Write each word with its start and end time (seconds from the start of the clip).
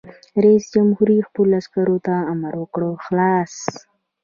رئیس 0.43 0.65
جمهور 0.75 1.09
خپلو 1.27 1.53
عسکرو 1.61 1.97
ته 2.05 2.13
امر 2.33 2.53
وکړ؛ 2.61 2.83
خلاص! 3.05 3.53